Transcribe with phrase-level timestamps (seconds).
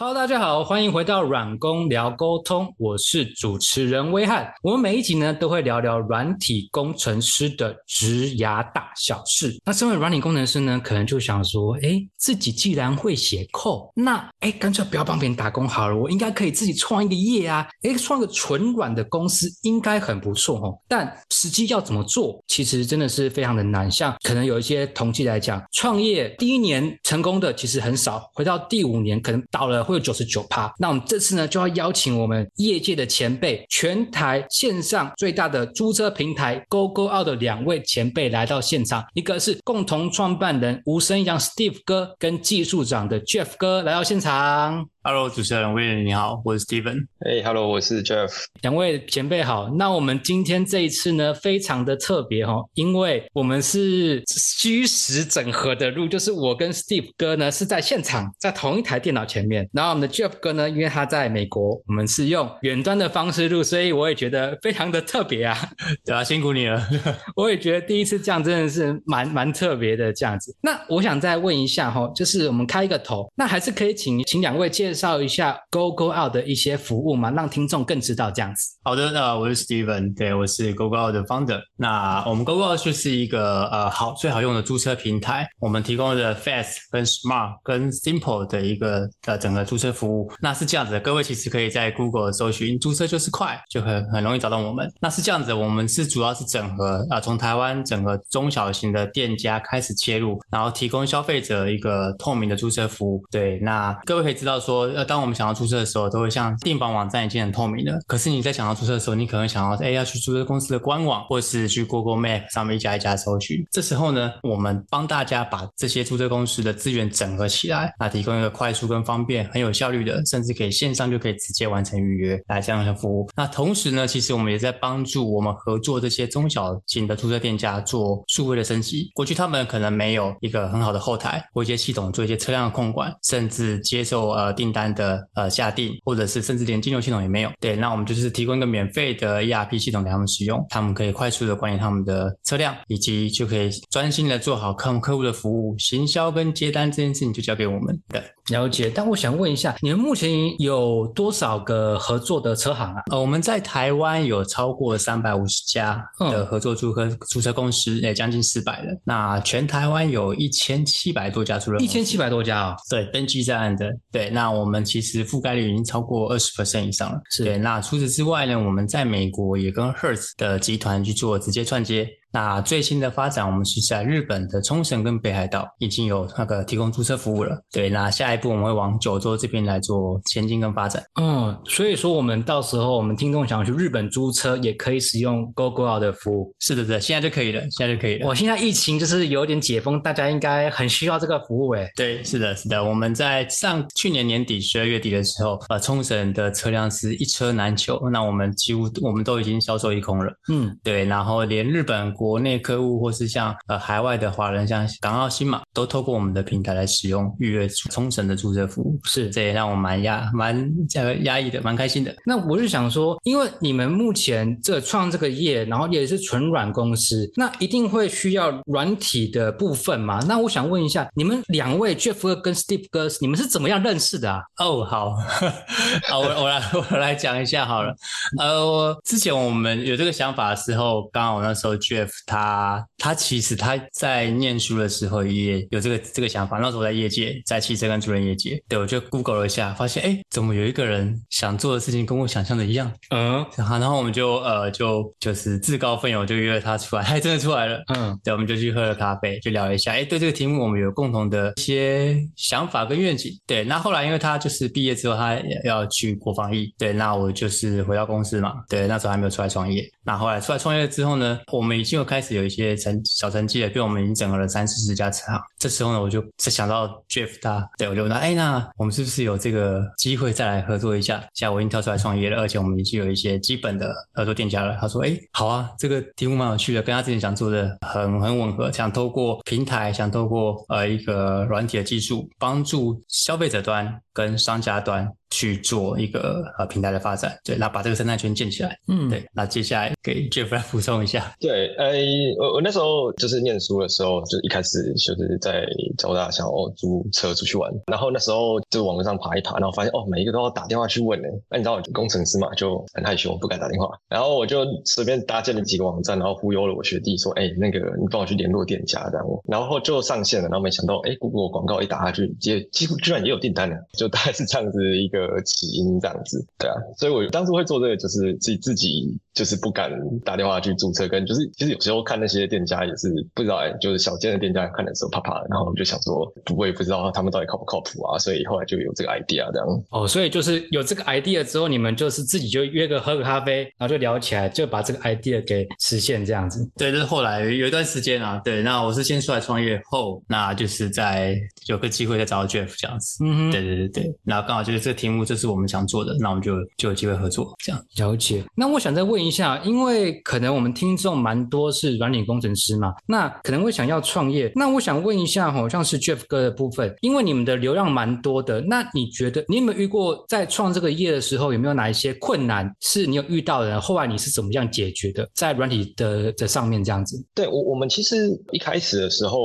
[0.00, 4.48] Hello，大家好，欢迎回到软工聊沟通，我是主持人威汉。
[4.62, 9.60] 我们每一集呢都会聊聊软体工程师的职涯大小事。
[9.64, 20.78] 那身为软体工程师呢，可能就想说，哎，自己既然会写 code，那哎，干脆不要帮别人打工好了，我应该可以自己创一个业啊，哎，创个纯软的公司应该很不错哦。
[20.86, 23.90] 但实际要怎么做，其实真的是非常的难。
[23.90, 29.87] 像可能有一些统计来讲，创业第一年成功的其实很少，回到第五年可能倒了。
[29.88, 30.72] 会有九十九趴。
[30.78, 39.04] 那我们这次呢，就要邀请我们业界的前辈，全台线上最大的租车平台 GoGoOut 的两位前辈来到现场。
[39.14, 44.86] 一个是共同创办人吴生阳 Steve 哥，跟技术长的 Jeff 哥来到现场。
[45.10, 47.06] Hello，主持人威廉你好，我是 Steven。
[47.20, 48.30] 哎，Hello，我是 Jeff。
[48.60, 49.70] 两位前辈好。
[49.78, 59.66] 那我们今天这一次呢，非常的特别哈，因为我们是虚实整合的录，就是我跟 Steve 哥呢是在现场，在同一台电脑前面。
[59.72, 65.56] 然后我们的 Jeff 哥呢，因为他在美国，我们是用远端的方式录，所以我也觉得非常的特别啊。
[66.04, 66.86] 对啊，辛苦你了。
[67.34, 70.54] 我也觉得第一次这样真的是蛮蛮特别的这样子。
[70.60, 78.76] 那我想再问一下哈，就是我们开一个头，那还是可以请请两位介介绍一下 Go Go Out 的一些服务嘛，让听众更知道这样子。
[78.82, 81.60] 好的，那我是 Steven，对我是 Go Go Out 的 founder。
[81.76, 90.28] 那我们 Go Go Out 就是一个呃好最好用的租车平台，我们提供的 Fast、跟 Smart、跟 Simple 的一个呃整个租车服务。
[90.40, 94.92] 那是这样子的，各位其实可以在 Google 搜寻租车就是快，就很很容易找到我们。
[95.00, 103.22] 那是这样子，我们是主要是整合啊，从台湾整个中小型的店家开始切入，然后提供消费者一个透明的租车服务。
[103.30, 104.77] 对，那各位可以知道说。
[104.80, 107.98] 呃，当我们想要注册的时候，都会像订房网站已经很透明了。
[108.06, 113.66] 可是你在想要注册的时候，你可能想要，哎，要去注册公司的官网，或是去 Google Map 上面一家一家搜寻。
[113.70, 123.28] 这时候呢，我们帮大家把这些注册公司的资源整合起来，那提供一个快速跟方便、很有效率的，甚至可以线上就可以直接完成预约来这样的服务。
[123.36, 129.10] 那同时呢，其实我们也在帮助我们合作这些中小型的注册店家做数位的升级。
[129.14, 134.78] 过去他们可能没有一个很好的后台或一些系统做一些车辆的控管，甚至接受呃订单。
[134.78, 137.50] 单的呃下定，或者是甚至连金融系统也没有。
[137.58, 148.00] 对，那我们就是提供一个免费的 ERP 系统给他们使用，他们可以快速的管理他们的车辆，以及就可以专心的做好客客户的服务，行销跟接单这件事情就交给我们。
[148.08, 148.88] 对，了解。
[148.88, 150.30] 但我想问一下，你们目前
[150.62, 153.02] 有多少个合作的车行啊？
[153.10, 158.96] 呃，我们在台湾有超过三百五十家的合作租车租车公司，也将近四百人。
[159.02, 162.76] 那全台湾有一千七百多家租车，一千七百多家啊？
[162.88, 163.88] 对，登记在案的。
[164.12, 164.68] 对，那我。
[164.68, 167.18] 们其实覆盖率已经超过二十 percent 以上了。
[167.30, 167.56] 是对。
[167.56, 172.06] 那除此之外呢，我们在美国也跟 Hertz 的集团去做直接串接。
[172.30, 177.58] 那最新的发展，我们是在日本的冲绳跟北海道已经有那个提供租车服务了。
[177.72, 181.02] 对，那下一步我们会往九州这边来做前进跟发展。
[181.20, 186.54] 嗯，所以说我们到时候我们听众想去日本租车，也可以使用 GoGo 的服务。
[186.60, 188.26] 是的，是的，现在就可以了，现在就可以了。
[188.28, 191.88] 我现在疫情就是有点解封，大家应该很需要这个服务诶。
[191.96, 192.84] 对，是的，是的。
[192.84, 200.30] 我们在上去年年底十二月底的时候，呃，冲绳的车辆是一车难求，那我们几乎我们都已经销售一空了。
[200.50, 202.17] 嗯，对，然后连日本。
[202.18, 212.12] 国内客户或是像呃海外的华人，像港澳新马，都透过我们的平台来使用预约冲绳的注册服务，是这也让我蛮压蛮这压抑的，蛮开心的。
[212.26, 220.18] 那我是想说，因为你们目前这创这个业，然后也是纯软公司，那一定会需要软体的部分嘛？
[220.26, 224.40] 那我想问一下，你们两位 Jeff 哥跟 Steve 哥，你们是怎么样认识的啊？
[224.58, 225.14] 哦，好，
[226.10, 227.94] 好，我我来我来讲一下好了。
[228.38, 232.07] 呃，之前我们有这个想法的时候，刚好那时候 Jeff。
[232.26, 236.58] 他他其实他在念书的时候也有这个这个想法。
[236.58, 242.92] 那时候在业界，在汽车跟主任业界，对我就 Google 了一下，发现哎，怎么有一个人想做的事情跟我想象的一样？
[243.10, 247.82] 嗯，然后然后我们就呃就就是自告奋勇就约了他出来，他真的出来了。
[247.94, 249.92] 嗯，对，我们就去喝了咖啡，就聊了一下。
[249.92, 253.32] 哎，对这个题目我们有共同的一些想法跟愿景。
[253.46, 258.54] 对，那后来因为他就是毕业之后他要去国防役，对，那我就是回到公司嘛。
[258.68, 259.88] 对，那时候还没有出来创业。
[260.04, 265.40] 那后来出来创业之后呢，我们已经有开始有一些成小成绩了，比如我们已经整合了三四十家车行。
[265.58, 271.20] 这时候呢，我就想到 Jeff 他，对我就问他，哎，那我们是不是有这个机会再来合作一下？
[271.34, 274.76] 现在我已经跳出来创业了，而且我们已经有一些基本的合作店家了。
[274.80, 278.70] 他说，哎，好啊，这个题目蛮有趣的，跟他之前想做的很很吻合。
[278.72, 291.32] 想透过平台，想透过呃一个软体的技术，帮助消费者端跟商家端去做一个呃平台的发展，对，那把这个生态圈建起来，嗯，对，那接下来给 Jeff 来补充一下。
[291.40, 292.00] 对，哎，
[292.38, 295.64] 我我那时候就是念书的时候，就一开始就是在
[295.96, 301.28] 交大想要租车出去玩，然后那时候就网络上爬一爬，然后发现哦，每一个都要打电话去问呢。
[301.50, 319.88] 那你知道工程师嘛，就很害羞，不敢打电话，然后我就随便搭建了几个网站，然后忽悠了我学弟说，哎，那个你帮我去联络店家这样，然后就上线了，然后没想到，哎，Google 广告一打下去，接几乎居然也有订单了，就大概是这样子一个起因这样子，对啊，所以我当时会做这个，就是自自己就是不敢
[320.24, 326.26] 打电话去注册，跟就是其实有时候看那些店家也是不知道，哎，就是小间的店家看的时候怕怕，然后我就想说，
[326.56, 329.68] 我也不知道他们到底靠不靠谱啊，所以后来就有这个 idea 这样。
[329.90, 336.68] 哦，所以就是有这个 idea 之后，你们就是自己就约个喝个咖啡，然后就聊起来，就把这个 idea 给实现这样子。
[336.76, 341.36] 对，就是后来有一段时间啊，对，那我是先出来创业后，那就是在
[341.66, 343.24] 有个机会再找到 Jeff 这样子。
[343.24, 347.80] 嗯哼，对对对对，然后刚好就是这个题目，这是我们想做的，那我们就就有机会合作这样。
[347.98, 348.42] 了解。
[348.56, 354.50] 那我想再问一一下，因为可能我们听众蛮多是软体工程师嘛，那可能会想要创业。
[354.54, 363.80] 那我想问一下，好像是 Jeff 哥的部分，因为你们的流量蛮多的，那你觉得你有没有遇过在创这个业的时候，有没有哪一些困难是你有遇到的？
[363.80, 365.28] 后来你是怎么样解决的？
[365.34, 367.22] 在软体的的上面这样子。
[367.34, 369.38] 对我，我们其实一开始的时候，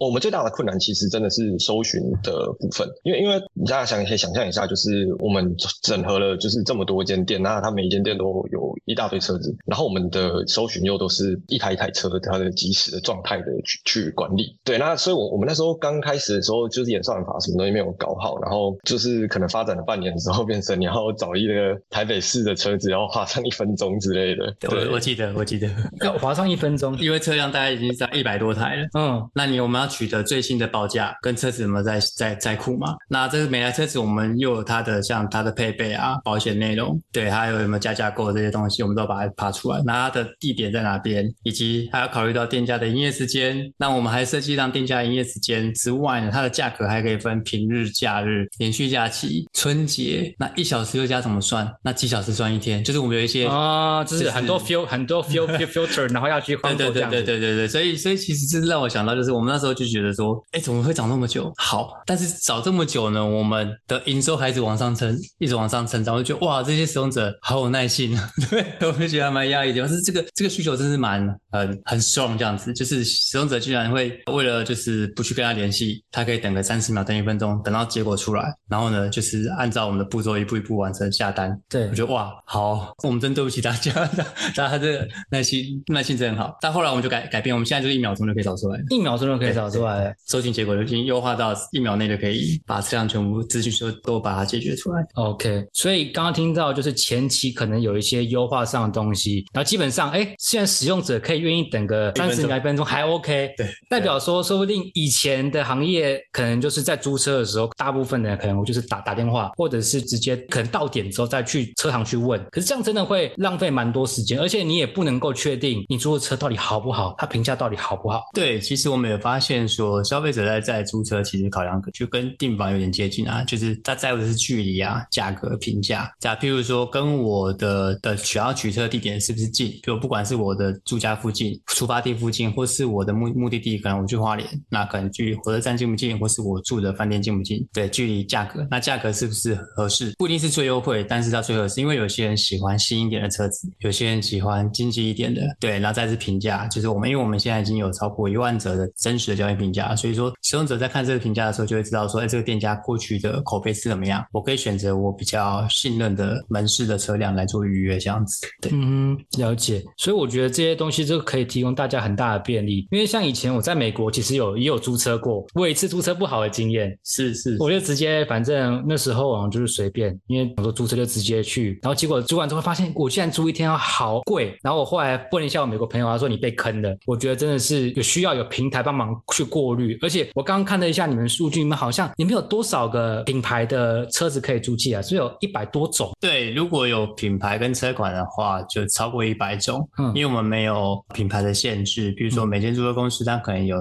[0.00, 14.56] 我们最大的困难其实真的是搜寻的部分，因为因为大家想可以想象一下，就是我们整合了就是这么多间店，那它每一间店都有一大堆车子，然后我们的搜寻又都是一台一台车它的即时的状态的去去管理。
[14.64, 24.54] 对，那所以，我我们那时候刚开始的时候，就是演算法什么东西没有搞好，然后就是可能发展了半年之后，变成你要找一个台北市的车子，然后花上一分钟之类的。
[24.60, 25.68] 对，我记得，我记得
[26.04, 28.88] 要花上一分钟，因为车辆大概已经在一百多台了。
[28.98, 32.96] 嗯，那你我们要取得最新的报价，跟车子有没有在在在库嘛？
[33.08, 39.82] 那这个每台车子我们又有它的像它的配备啊、保险内容，对，还有有没有加价购这些东西，我们都把它爬出来。
[39.84, 43.72] 那它的地点在哪边，以及还要考虑到店家的营业时间。
[43.78, 50.34] 那我们还设计让店家营业时间之外呢，它的价格还可以分平日、假日、连续假期、春节。
[50.38, 51.68] 那一小时又加怎么算？
[51.82, 52.84] 那几小时算一天？
[52.84, 61.52] 就是我们有一些啊，就是很多 fil 很多 fil filter，然后要去换对对对对对对对，所以所以其实是让我想到，就是我们那时候就觉得说，哎，怎么会涨那么久？
[61.56, 69.80] 好，但是涨这么久呢，我们的营收还是往上升，一直往上成长，我就觉得哇，这些使用者好有耐心啊，对，我就觉得蛮压抑的。
[69.80, 81.58] 但是这个这个需求真是蛮很很 strong 这样子，就是使用者居然会为了就是不去跟他联系，他可以等个三十秒，等一分钟，等到结果出来，然后呢，就是按照我们的步骤一步一步完成下单。
[81.68, 83.92] 对我觉得哇，好，我们真对不起大家，
[84.56, 86.56] 大家这个耐心耐心真好。
[86.60, 90.14] 但后来我们就改改变，我们现在就一秒钟就可以找出来，一秒钟就可以找出来。
[90.26, 95.04] 搜寻结果就已经优化到一秒内就可以把车辆全部资讯都都把它解决出来。
[95.14, 118.22] OK，所以刚刚听到就是前期可能有一些优化上的东西，然后基本上，哎，现在使用者可以愿意等个三十秒一分钟还 OK，对，代表说说不定以前的行业可能就是在租车的时候，大部分的人可能就是打打电话，或者是直接可能到点之后再去车行去问，可是这样真的会浪费蛮多时间，而且你也不能够确定你租的车到底好不好，它评价到底好不好。
[118.34, 126.10] 对，其实我们也发现说，消费者在在租车其实考量就跟订房有点接近啊，就是他在乎的是距离啊、价格、评价。
[126.20, 129.72] 假譬如说，跟我的的想要取车地点是不是近？
[129.82, 137.66] 就不管是我的住家附近、出发地附近，或是我的目目的地，可能我去花莲，那可能距离火车站近不近，或是我住的饭店近不近？
[137.72, 140.12] 对，距离、价格，那价格是不是合适？
[140.16, 145.42] 不一定是最优惠，但是它最合适，因为有些人喜欢新一点的车子，有些人喜欢经济一点的。
[145.58, 158.46] 对，然后再是评价，就是我们因为我们现在已经有超过一万则的真实的交易评价，所以说使用者在看这个评价的时候，就会知道说，哎，这个店家过去的口碑是怎么样，我可以选择我比较信任的门市的车辆来做预约，这样子。
[158.72, 159.82] 嗯，了解。
[159.96, 176.96] 所以我觉得这些东西就可以提供大家很大的便利，因为像以前我在美国其实有也有租车过，我有一次租车不好的经验，是是，我就直接反正那时候好像就是随便，因为我说租车就直接去，然后结果租完之后发现我竟然租一天要好贵，然后我后来问了一下我美国朋友，他说你被坑了。
[177.06, 185.02] 我觉得真的是有需要有平台帮忙去过滤，而且我刚刚看了一下你们数据，你们好像你们有多少个品牌的车子可以租借啊？
[185.02, 186.10] 是有一百多种。
[186.20, 189.88] 对，如果有品牌跟车款的话，就超过一百种。
[189.98, 193.76] 嗯因为我们没有品牌的限制，比如说每间租车公司它可能有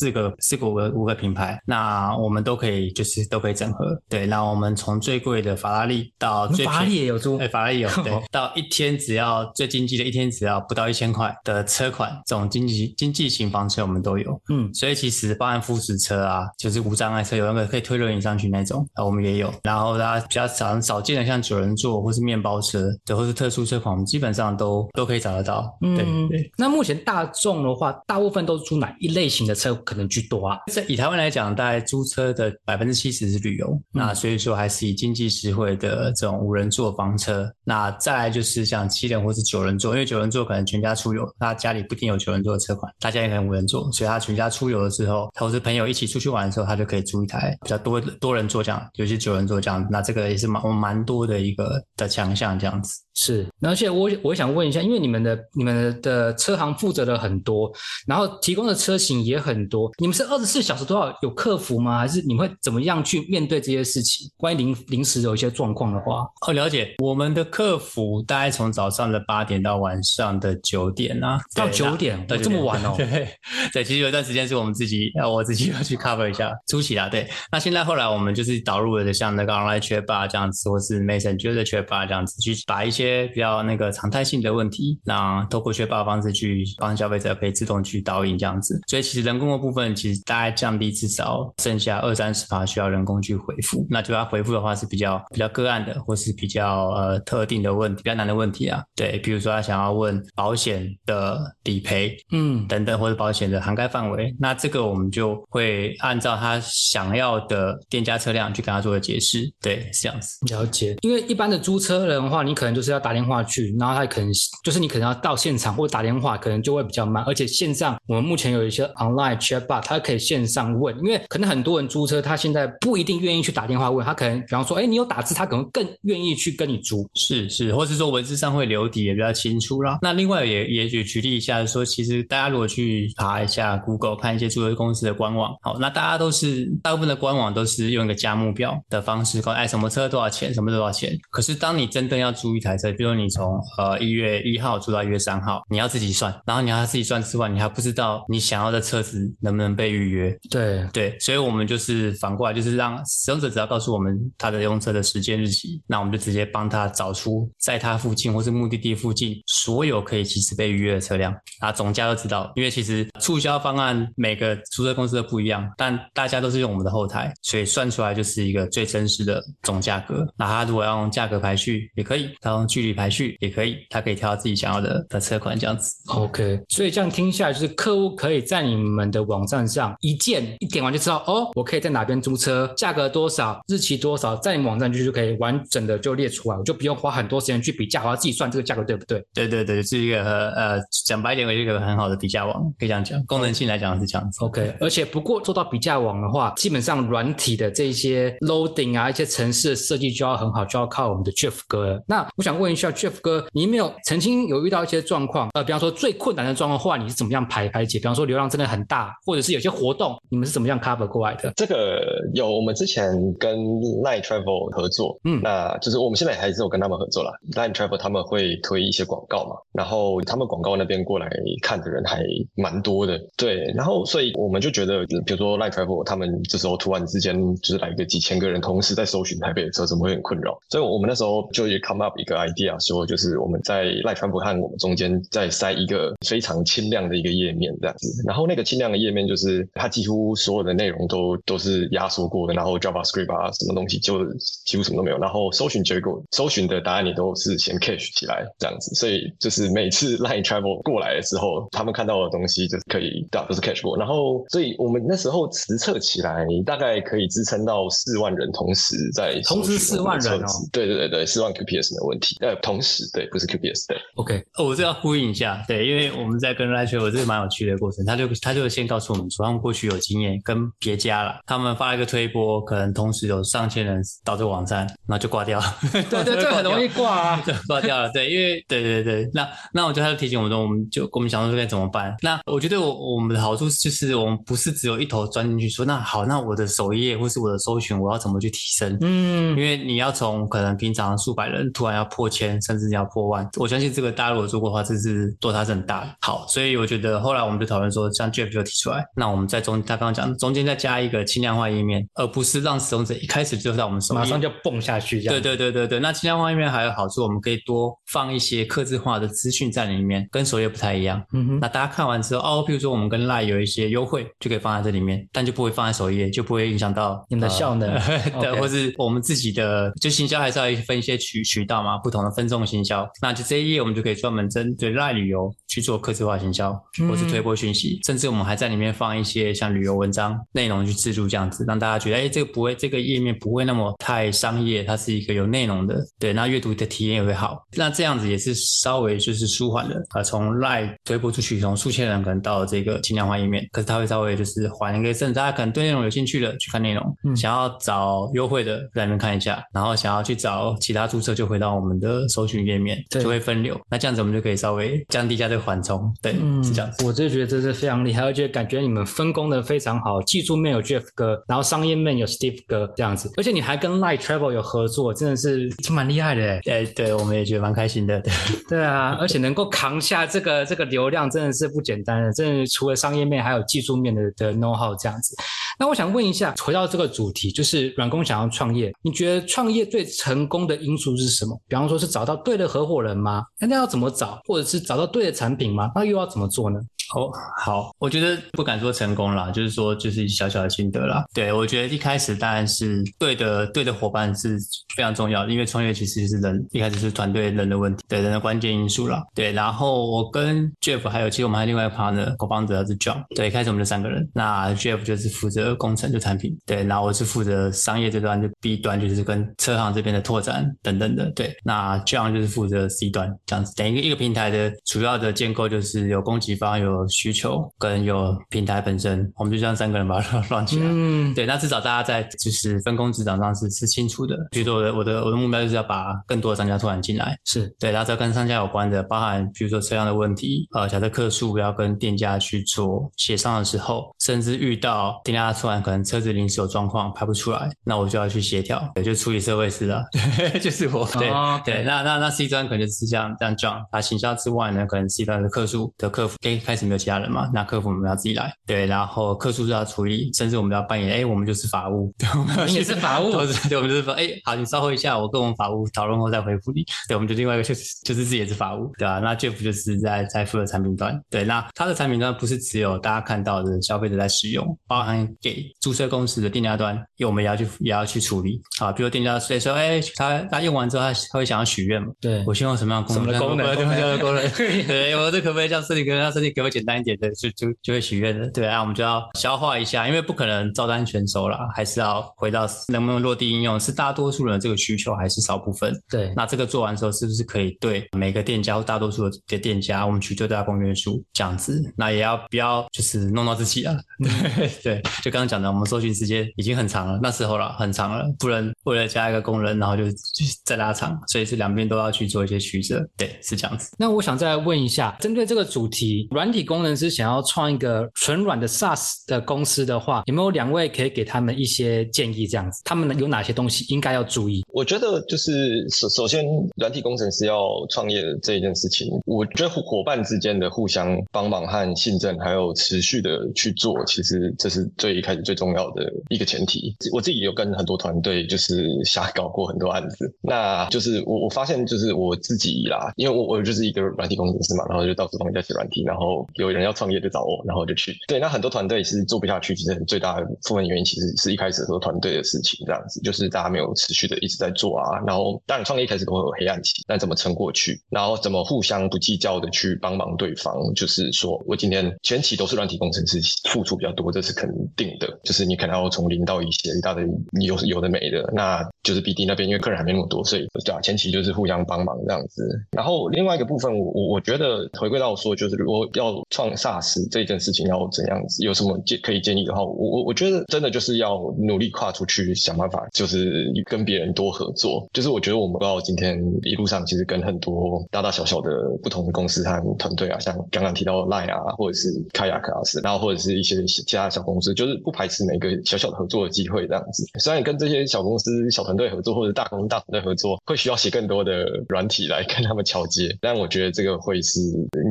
[0.00, 4.00] 四个四个五个五个品牌，那我们都可以就是都可以整合。
[4.08, 14.40] 对，那我们从最贵的法拉利到最法拉利也有租哎，，法拉利有 对，到一天只要最经济的一天只要不到一千块的车款，这种经济经济型房车我们都有。
[14.48, 19.52] 嗯，所以其实包含副食车啊，就是无障碍车，有那个可以推轮椅上去那种，啊，我们也有。
[19.62, 25.62] 然后大家比较少少见的，像九人座或是面包车，对，或是特殊车款，我们基本上都都可以找得到。
[25.80, 26.50] 对嗯对。
[26.56, 30.56] 那目前大众的话，大部分都是租哪一类型的车可能居多啊？
[30.72, 37.52] 在以台湾来讲，大概租车的百分之七十是旅游，那所以说还是以经济实惠的这种五人座房车。
[37.64, 49.84] 那再来就是像七人或是九人座，因为九人座可能全家出游，他家里不一定有九人座的车款，他家也可能五人座，所以他全家出游的时候，或是朋友一起出去玩的时候，他就可以租一台比较多多人座这样，尤其九人座这样。
[49.90, 52.94] 那这个也是蛮蛮多的一个的强项这样子。
[53.22, 57.70] 是，而且我我想问一下，因为你们的你们的车行负责的很多，
[58.06, 61.98] 然后提供的车型也很多，你们是二十四小时都要有客服吗？
[61.98, 64.26] 还是你们会怎么样去面对这些事情？
[64.38, 66.94] 关于临临时有一些状况的话，哦，了解。
[66.98, 73.28] 我们的客服大概从早上的八点到晚上的九点啊，到对9点那哦这么晚哦对
[73.70, 77.06] 对，其实有一段时间是我们自己，呃，我自己要去 cover 一下初期啊。
[77.10, 88.80] 对，那现在后来我们就是导入了像那个 online chat bar 这样子，或是 Messenger 的 chat bar 这样子，去把一些比较那个常态性的问题，那透过 chat bar 的方式去帮消费者可以自动去导引这样子。
[88.86, 93.86] 所以其实人工的部分其实大概降低至少剩下二三十趴需要人工去回复。
[93.90, 98.82] 那就要回复的话是比较比较个案的，或是比较呃特定的问题，比较难的问题啊。
[98.94, 109.50] 对，比如说他想要问保险的理赔，嗯，等等，或者保险的涵盖范围，那这个我们就会按照他想要的店家车辆去跟他做个解释。
[109.60, 110.38] 对，是这样子。
[110.46, 114.30] 了解，因为一般的租车人的话，你可能就是要打电话去，然后他可能
[114.62, 117.24] 就是你可能要到现场或打电话，可能就会比较慢。
[117.24, 127.08] 而且线上我们目前有一些 online chat bot，它可以线上问，因为可能很多人租车，他现在不一定愿意去打电话问，他可能比方说，哎，你有打字，他可能更愿意去跟你租。
[127.14, 129.98] 是是，或是说文字上会留底也比较清楚啦。
[130.02, 141.18] 那另外也也举举例一下说，其实大家如果去查一下 Google 看一些租车公司的官网，好，那大家都是大部分的官网都是用一个价目表的方式，告诉哎什么车多少钱，什么多少钱。
[141.30, 150.36] 可是当你真正要租一台车，比如你从呃一月一号租到一月三号，你要自己算，然后你要自己算之外，你还不知道你想要的车子能不能被预约。
[150.50, 162.50] 对，对，所以我们就是反过来，就是让使用者只要告诉我们他的用车的时间日期，那我们就直接帮他找出在他附近或是目的地附近所有可以及时被预约的车辆，啊，总价都知道。
[162.56, 170.26] 因为其实促销方案每个租车公司都不一样，但大家都是用我们的后台，所以算出来就是一个最真实的总价格。
[170.36, 175.94] 那他如果要用价格排序也可以，他用距离排序也可以，他可以挑自己想要的的车款这样子。
[176.06, 189.24] OK，所以这样听下来，就是客户可以在你们的网站上一键一点完就知道，哦，我可以在哪边租车，价格多少，日期多少，在你们网站就就可以完整的就列出来，我就不用花很多时间去比价，我要自己算这个价格对不对？
[189.34, 193.22] 对对对，是一个呃讲白一点，是一个很好的比价网，可以这样讲。
[193.26, 194.44] 功能性来讲是这样子。
[194.44, 202.04] OK，而且不过做到比价网的话，基本上软体的这些 loading 啊，一些城市的设计就要很好，就要靠我们的 Jeff 哥了。
[202.06, 205.48] 那我想问一下 Jeff 哥，你有没有曾经有遇到一些状况？
[205.54, 207.98] 呃，比方说最困难的状况，后来你是怎么样排排解？
[207.98, 211.52] 比方说流量真的很大，或者是有些活动，你们是怎么样 cover 过来的？
[211.56, 212.00] 这个
[212.34, 217.32] 有我 们之前跟 Line Travel 合作，嗯那就是我们现在还是有跟他们合作啦。
[217.52, 221.28] Line Travel 他们会推一些广告嘛，然后他们广告那边过来
[221.62, 222.22] 看的人还
[222.54, 230.58] 蛮多的，对，然后所以我们就觉得，比如说 Line Travel 他们这时候突然之间就是来个几千个人同时在搜寻台北的车，怎么会很困扰？
[230.68, 232.49] 所以我们那时候就也 come up 一个 idea，
[232.80, 244.24] 说就是我们在 Line Travel 和我们中间再塞一个非常轻量的一个页面这样子，然后那个轻量的页面就是它几乎所有的内容都都是压缩过的，然后 JavaScript 啊什么东西就
[244.64, 260.48] 几乎什么都没有，然后搜寻结果搜寻的答案也都是先 cache 起来这样子，所以就是每次 Line Travel 过来的时候，他们看到的东西就是可以对啊都是 cache 过，然后所以我们那时候实测起来大概可以支撑到四万人同时在同时4搜寻我们的万人哦。
[260.72, 263.98] 对对对对，四万 QPS 没有问题，呃，同时对不是 QPS 对。
[264.16, 275.64] OK，哦，我这要呼应一下，对，因为我们在跟 l i t r a 我这个蛮有趣的过程，他就他就先告诉我们说，他们过去有经验，跟别家了，他们发了一个推播，可能同时有上千人到这个网站，然后就挂掉了。
[275.92, 277.42] 对 对，这很容易挂啊。
[277.46, 282.14] 就挂掉了，对，因为对对对，那那我就他就提醒我们说，我们就我们想说该怎么办。
[282.22, 288.96] 那我觉得我我们的好处就是我们不是只有一头钻进去说，那好，那我的首页或是我的搜寻我要怎么去提升？
[289.00, 293.46] 嗯因嗯，为你要从可能平常数百人突然要破千，甚至要破万。
[293.58, 296.14] 我相信这个大家如果做过的话，这是落差是很大的。
[296.20, 305.34] 好，所以我觉得后来我们就讨论说，像 Jeff 就提出来，那我们在中他刚刚讲中间再加一个轻量化页面，而不是让使用者一开始就在我们手马上就蹦下去这样。
[305.34, 311.22] 对对对对对，那轻量化页面还有好处，我们可以多放一些客制化的资讯在里面，跟首页不太一样。
[311.32, 317.90] 嗯哼，那大家看完之后，哦，比如说我们跟 Line 有一些优惠，就可以放在这里面，但就不会放在首页，就不会影响到你们的效能
[318.40, 323.08] 对或是我们自己的就行销还是要分一些渠渠道嘛，不同的分众行销。
[323.22, 326.72] 那就这一页我们就可以专门针对 Line 旅游去做客制化行销，
[327.08, 337.64] 或是推播讯息，甚至我们还在里面放一些像旅游文章内容去植入这样子，让大家觉得，哎，这个不会，这个页面不会那么太商业，它是一个有内容的，对，那阅读的体验也会好。
[337.76, 353.78] 那这样子也是稍微就是舒缓的啊，从 Line 推播出去，从数千人可能到这个轻量化页面，可是它会稍微就是缓一个阵，大家可能对内容有兴趣的去看内容，嗯想要找优惠的在里面看一下，然后想要去找其他注册就回到我们的搜寻页面，对就会分流。
[353.90, 357.04] 那这样子我们就可以稍微降低一下这个缓冲，对，嗯是这样子。
[357.04, 366.60] 我就觉得这是非常厉害，而且感觉你们分工的非常好，技术面有 Jeff 哥，然后商业面有 Steve 哥这样子，而且你还跟 Light Travel 有合作，真的是挺蛮厉害的哎。
[366.64, 368.20] 对对，我们也觉得蛮开心的。
[368.20, 368.32] 对，
[368.68, 372.32] 对啊，而且能够扛下这个这个流量，真的是不简单的。
[372.32, 375.34] 真的除了商业面，还有技术面的的 know how 这样子。
[375.78, 381.58] 那我想问一下，回到这个主题，就是软工想要创业，你觉得创业最成功的因素是什么？
[381.68, 383.44] 比方说是找到对的合伙人吗？
[383.58, 384.40] 那要怎么找？
[384.46, 385.90] 或者是找到对的产品吗？
[385.94, 386.80] 那又要怎么做呢？
[387.14, 391.24] 哦，好，我觉得不敢说成功啦，就是说就是小小的心得啦。
[391.34, 394.56] 对我觉得一开始当然是对的，对的伙伴是
[394.94, 399.22] 非常重要，因为创业其实是人一开始是团队人的问题，对人的关键因素啦。
[399.34, 420.86] 对，然后我跟 Jeff 还有其实我们还有另外一个 partner 狗帮者是 John，对，一开始我们就三个人，那 Jeff 就是负责工程就产品，对，然后我是负责商业这端就 B 端就是跟车行这边的拓展等等的，对，那 John 就是负责 C 端这样子，等于一个平台的主要的建构就是有供给方有需求跟有平台本身，我们就这样三个人把它乱起来。
[420.88, 424.36] 嗯，对，那至少大家在就是分工职掌上是是清楚的。
[424.50, 440.04] 比如说我的我的我的目标就是要把更多的商家拓展进来，是对，然后再跟商家有关的，包含比如说车辆的问题，呃，假设客诉要跟店家去做协商的时候，甚至遇到店家突然可能车子临时有状况排不出来，那我就要去协调，对，就处理社会事了，
[440.36, 441.30] 对，就是我，对、
[441.64, 453.30] 对，那那那 C 端可能就是这样这样 John，他行销之外呢，可能 C 端的客数的客服，可以开始没有其他人嘛，那客服我们要自己来，对，然后客诉是要处理，甚至我们要扮演，哎，我们就是法务， 对，我们也是法务？
[453.68, 456.84] 对，我们就是说，哎，好，你稍后一下，我跟我们法务讨论后再回复你。
[457.08, 468.60] 对，我们就另外一个就是就是自己也是法务，对吧、那 Jeff 就是在在负责产品端，对，那他的产品端不是只有大家看到的消费者在使用，包含给注册公司的店家端，因为我们也要去也要去处理。
[468.80, 472.42] 啊，比如店家所以说，哎，他他用完之后他他会想要许愿嘛，对。
[472.46, 473.34] 我希望什么样的功能？
[473.34, 473.66] 什么功能？
[473.66, 474.50] 对，什么样的功能？
[474.86, 478.50] 对，我这可不可以让身体跟让身体给我简单一点的，就就就会许愿的。
[478.50, 485.92] 对啊，我们就要消化一下，因为不可能照单全收啦，还是要回到能不能落地应用，是大多数人的这个需求，还是少部分？
[486.08, 491.82] 对，那这个做完之后，是不是可以对每个店家或大多数的店家，我们取最大公约数这样子？
[491.96, 493.94] 那也要不要就是弄到自己啊？
[494.18, 503.06] 对 对，就刚刚讲的，我们搜寻时间已经很长了，那时候了很长了，不能为了加一个工人，然后就就再拉长，所以是两边都要去做一些取舍。
[503.16, 503.90] 对，是这样子。
[503.98, 512.46] 那我想再问一下，针对这个主题，软体工程师想要创一个纯软的 SaaS 的公司的话，有没有两位可以给他们一些建议？
[512.46, 514.64] 这样子，他们有哪些东西应该要注意？
[514.72, 516.44] 我觉得就是首首先，
[516.76, 517.58] 软体工程师要
[517.90, 526.94] 创业的这一件事情，我觉得伙伙伴之间的互相帮忙和信任，还有持续的去做，其实这是最一开始最重要的一个前提。
[527.12, 538.16] 我自己有跟很多团队就是瞎搞过很多案子，那就是我我发现就是我自己啦，因为我我就是一个软体工程师嘛，然后就到处帮人家写软体，然后有人要创业就找我，然后就去。
[538.28, 545.18] 对，那很多团队是做不下去，其实最大的部分原因其实是一开始的时候团队的事情，这样子就是大家没有持续的一直在做啊。
[545.26, 555.38] 然后当然创业一开始都会有黑暗期，但怎么撑过去，然后怎么互相不计较的去帮忙对方，就是说我今天前期都是软体工程师付出比较多，这是肯定的。
[555.44, 557.24] 就是你可能要从零到一写一大堆
[557.60, 562.62] 有有的没的，那就是 BD 那边因为客人还没那么多，所以对啊，前期就是互相帮忙这样子。
[562.92, 575.06] 然后另外一个部分，我我我觉得回归到说，就是如果要创 SaaS 这件事情要怎样子，有什么建可以建议的话，我我我觉得真的就是要努力跨出去，想办法就是跟别人多合作。
[575.12, 578.70] 就是我觉得我们到今天一路上，其实跟很多大大小小的
[579.02, 587.24] 不同的公司和团队啊，像刚刚提到 Line 啊，或者是 Kayak 啊，是然后或者是一些其他小公司，就是不排斥每个小小的合作的机会这样子。
[587.38, 593.34] 虽然跟这些小公司、小团队队合作，或者大公司大团队合作，会需要写更多的软体来跟他们桥接。
[593.40, 594.60] 但我觉得这个会是，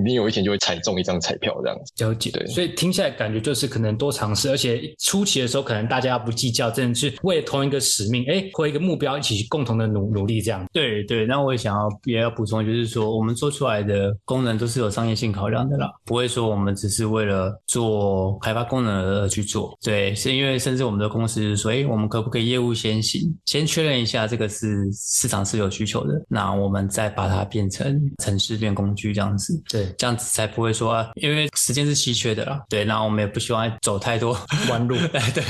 [0.06, 2.06] 你有一天就会踩中一张彩票这样子。
[2.06, 10.64] 了解，对所以听起来感觉就是可能多尝试，而且初期的时候可能大家不计较，真的是为了同一个使命，哎，或一个目标一起共同的努努力这样。
[10.72, 19.76] 对对，那我也想要也要补充，就是说我们做出来的功能都是有商业性考量的啦，不会说我们只是为了做开发功能而去做。
[19.82, 29.62] 对，是因为甚至我们的公司说，哎，我们可不可以业务先行，先确认一下，这个是市场是有需求的，那我们再把它变成城市变工具这样子。
[29.70, 32.60] 对，这样子才不会说，因为时间是稀缺的啦。
[32.68, 34.38] 对，那我们也不希望走太多
[34.70, 34.98] 弯路。
[35.14, 35.44] 对，对，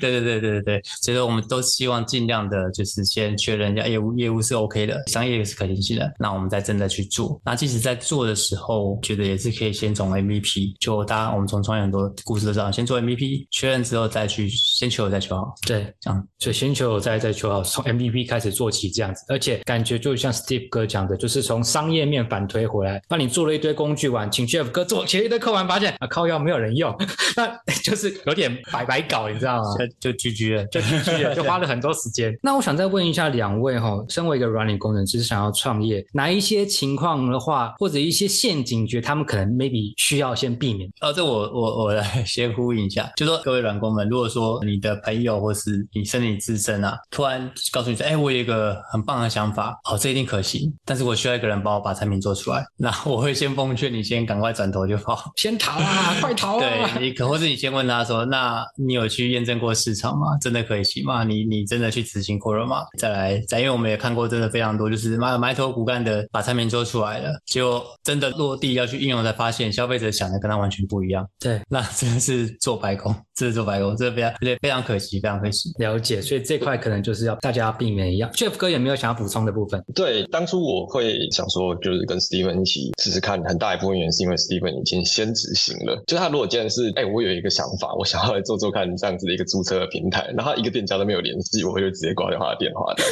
[0.00, 0.82] 对，对，对，对，对。
[1.02, 7.38] 所以说，我们都希望尽量的，就是先确认一下业务，业务是 OK 的，商业也是可行性的，那我们再真的去做。
[7.44, 15.54] 那即使在做的时候，觉得也是可以先从 MVP，就大家我们从创业很多故事都知道，先做 MVP，确认之后再去先求再求好。
[15.66, 16.26] 对，这样。
[16.38, 17.41] 所以先求再再求。
[17.50, 26.94] 好，从 MVP 开始做起这样子，而且感觉就像 Steve 哥讲的，就是从商业面反推回来，帮你做了一堆工具完，请 Jeff 哥做，写了一堆扣完，发现啊靠腰没有人用，
[27.36, 27.48] 那
[27.82, 29.64] 就是有点白白搞，你知道吗？
[30.00, 30.64] 就就 GG 了。
[30.66, 32.36] 就 GG 了，就花了很多时间。
[32.42, 40.90] 那我想再问一下两位哈，身为一个软体工程师，想要创业，哪一些情况的话，或者一些陷阱，觉得他们可能 maybe 需要先避免？
[41.00, 47.31] 哦，这我我我来先呼应一下，就说各位软工们，如果说你的朋友或是你身体自身啊，突然
[47.72, 55.18] 告诉你说，哎，我有一个很棒的想法，哦，这一定可行，但是我需要一个人帮我把产品做出来， 那我会先奉劝你先赶快转头就跑。
[55.36, 56.60] 先逃啊， 快逃啊！
[56.60, 60.36] 对你可，或是你先问他说，那你有去验证过市场吗？
[60.40, 61.24] 真的可以行吗？
[61.24, 62.84] 你你真的去执行过了吗？
[62.98, 75.70] 再来，再因为我们也看过真的非常多，就是埋埋头苦干的把产品做出来了，结果真的落地要去应用，才发现消费者想的跟他完全不一样，对，那真的是做白工，这是做白工，这非常非常可惜，非常可惜。
[75.78, 78.30] 了解，所以这块可能就是要大家避免一样。
[78.32, 79.82] Jeff 哥有没有想要补充的部分？
[79.94, 86.02] 对，当初我会想说，就是跟 Steven 一起试试看，很大一部分原因是因为 Steven 已经先执行了。
[86.06, 93.02] 就他如果今天是，哎、我有一个想法，我想要来做做看这样子的一个注册的平台，然后一个店家都没有联系，我会就直接挂掉他的电话的。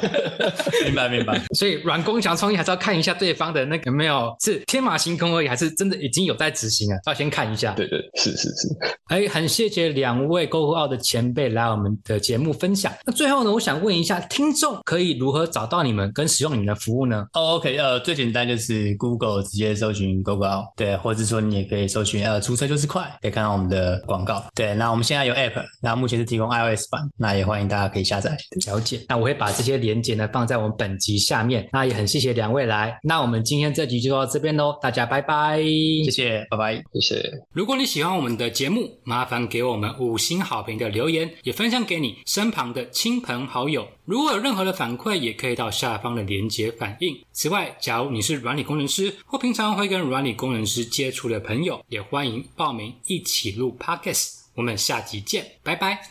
[0.84, 1.40] 明白明白。
[1.54, 7.74] 所以软工想创业还是要看一下对方的那个有没有是天马行空而已，还是真的已经有在执行了，要先看一下。
[7.74, 8.68] 对对，是是是。
[9.08, 12.89] 哎，很谢谢两位 GoGo 奥的前辈来我们的节目分享。
[13.04, 17.26] 那最后呢，我想问一下听众可以如何找到你们跟使用你们的服务呢？
[17.34, 24.44] 哦、o k 呃，最简单就是 Google 直接搜寻 Google，对，或者说你也可以搜寻呃，出车就是快，可以看到我们的广告。
[24.54, 28.36] 对，那我们现在有 App，那目前是提供 iOS 版，那也欢迎大家可以下载。
[28.66, 31.68] 了解，那我会把这些连接呢放在我们本集下面。
[31.72, 36.74] 那也很谢谢两位来，那我们今天这集就到这边喽，大家拜拜，谢谢，拜拜。
[36.94, 37.32] 谢谢。
[37.52, 43.88] 如果你喜欢我们的节目，麻烦给我们五星好评的留言，也分享给你身的亲朋好友。
[44.04, 47.18] 如果有任何的反馈，也可以到下方的连接反映。
[47.32, 54.40] 此外，假如你是软体工程师或平常会跟软体工程师接触的朋友，也欢迎报名一起录 Podcast。
[54.54, 56.10] 我们下集见，拜拜。